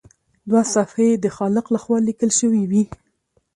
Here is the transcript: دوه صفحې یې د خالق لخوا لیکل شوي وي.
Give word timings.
دوه 0.49 0.61
صفحې 0.73 1.05
یې 1.11 1.15
د 1.23 1.25
خالق 1.37 1.65
لخوا 1.75 1.97
لیکل 2.07 2.29
شوي 2.39 2.63
وي. 2.71 2.83